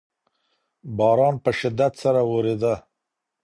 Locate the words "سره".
2.03-2.21